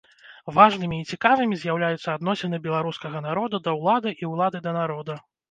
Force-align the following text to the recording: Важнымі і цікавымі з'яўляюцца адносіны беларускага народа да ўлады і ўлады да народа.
Важнымі 0.57 0.97
і 1.01 1.07
цікавымі 1.15 1.59
з'яўляюцца 1.63 2.15
адносіны 2.17 2.61
беларускага 2.65 3.23
народа 3.27 3.61
да 3.69 3.77
ўлады 3.83 4.17
і 4.25 4.33
ўлады 4.33 4.65
да 4.67 4.77
народа. 4.81 5.21